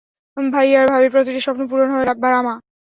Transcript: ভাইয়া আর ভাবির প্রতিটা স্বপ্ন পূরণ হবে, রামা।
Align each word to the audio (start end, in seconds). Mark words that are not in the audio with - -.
ভাইয়া 0.37 0.77
আর 0.81 0.87
ভাবির 0.93 1.11
প্রতিটা 1.13 1.41
স্বপ্ন 1.45 1.61
পূরণ 1.69 1.87
হবে, 1.91 2.05
রামা। 2.25 2.55